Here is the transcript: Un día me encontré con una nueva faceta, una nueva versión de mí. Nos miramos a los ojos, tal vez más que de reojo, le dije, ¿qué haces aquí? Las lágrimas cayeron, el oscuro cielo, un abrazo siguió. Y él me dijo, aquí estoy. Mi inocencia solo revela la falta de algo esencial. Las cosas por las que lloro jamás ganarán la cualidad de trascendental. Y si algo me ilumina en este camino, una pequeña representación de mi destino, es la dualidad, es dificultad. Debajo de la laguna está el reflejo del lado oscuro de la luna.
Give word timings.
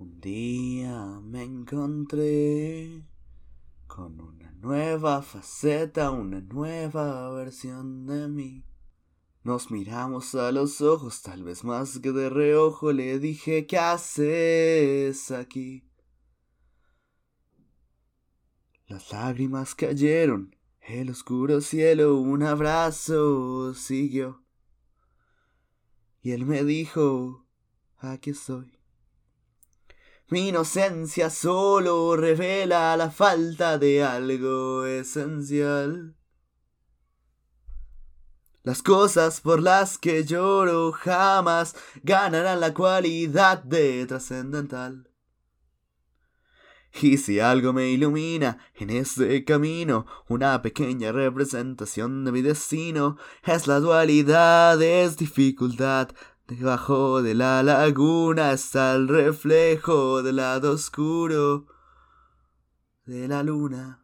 Un 0.00 0.18
día 0.18 1.20
me 1.22 1.42
encontré 1.42 3.04
con 3.86 4.18
una 4.18 4.50
nueva 4.52 5.20
faceta, 5.20 6.10
una 6.10 6.40
nueva 6.40 7.30
versión 7.34 8.06
de 8.06 8.26
mí. 8.26 8.64
Nos 9.44 9.70
miramos 9.70 10.34
a 10.34 10.52
los 10.52 10.80
ojos, 10.80 11.20
tal 11.20 11.44
vez 11.44 11.64
más 11.64 11.98
que 11.98 12.12
de 12.12 12.30
reojo, 12.30 12.92
le 12.92 13.18
dije, 13.18 13.66
¿qué 13.66 13.76
haces 13.76 15.30
aquí? 15.30 15.86
Las 18.86 19.12
lágrimas 19.12 19.74
cayeron, 19.74 20.56
el 20.80 21.10
oscuro 21.10 21.60
cielo, 21.60 22.16
un 22.16 22.42
abrazo 22.42 23.74
siguió. 23.74 24.42
Y 26.22 26.30
él 26.30 26.46
me 26.46 26.64
dijo, 26.64 27.44
aquí 27.98 28.30
estoy. 28.30 28.79
Mi 30.30 30.50
inocencia 30.50 31.28
solo 31.28 32.14
revela 32.14 32.96
la 32.96 33.10
falta 33.10 33.78
de 33.78 34.04
algo 34.04 34.86
esencial. 34.86 36.14
Las 38.62 38.80
cosas 38.80 39.40
por 39.40 39.60
las 39.60 39.98
que 39.98 40.24
lloro 40.24 40.92
jamás 40.92 41.74
ganarán 42.04 42.60
la 42.60 42.72
cualidad 42.72 43.64
de 43.64 44.06
trascendental. 44.06 45.10
Y 47.02 47.16
si 47.18 47.40
algo 47.40 47.72
me 47.72 47.88
ilumina 47.88 48.58
en 48.74 48.90
este 48.90 49.44
camino, 49.44 50.06
una 50.28 50.62
pequeña 50.62 51.10
representación 51.10 52.24
de 52.24 52.30
mi 52.30 52.42
destino, 52.42 53.16
es 53.44 53.66
la 53.66 53.80
dualidad, 53.80 54.80
es 54.80 55.16
dificultad. 55.16 56.10
Debajo 56.50 57.22
de 57.22 57.36
la 57.36 57.62
laguna 57.62 58.50
está 58.50 58.96
el 58.96 59.06
reflejo 59.06 60.20
del 60.20 60.34
lado 60.36 60.72
oscuro 60.72 61.66
de 63.06 63.28
la 63.28 63.44
luna. 63.44 63.99